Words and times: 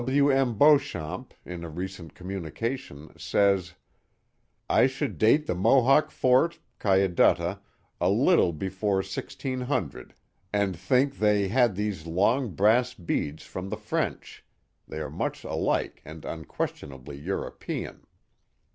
W. 0.03 0.31
M. 0.31 0.57
Beauchamp, 0.57 1.31
in 1.45 1.63
a 1.63 1.69
recent 1.69 2.15
communication, 2.15 3.11
says: 3.19 3.75
I 4.67 4.87
should 4.87 5.19
date 5.19 5.45
the 5.45 5.53
Mohawk 5.53 6.09
Fort 6.09 6.57
(Cayudutta) 6.79 7.59
a 8.01 8.09
little 8.09 8.51
be 8.51 8.67
fore 8.67 9.03
i6co, 9.03 10.09
and 10.51 10.75
think 10.75 11.19
they 11.19 11.49
had 11.49 11.75
these 11.75 12.07
long 12.07 12.49
brass 12.55 12.95
beads 12.95 13.43
from 13.43 13.69
the 13.69 13.77
French, 13.77 14.43
they 14.87 14.97
are 14.97 15.11
much 15.11 15.43
alike 15.43 16.01
and 16.03 16.25
unquestionably 16.25 17.17
Euro 17.19 17.51
pean. 17.51 17.99